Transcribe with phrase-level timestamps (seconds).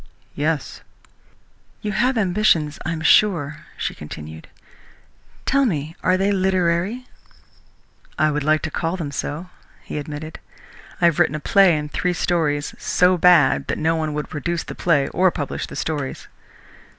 [0.33, 0.81] "Yes!"
[1.83, 4.47] "You have ambitions, I am sure," she continued.
[5.45, 7.05] "Tell me, are they literary?"
[8.17, 9.51] "I would like to call them so,"
[9.83, 10.39] he admitted.
[11.01, 14.63] "I have written a play and three stories, so bad that no one would produce
[14.63, 16.27] the play or publish the stories."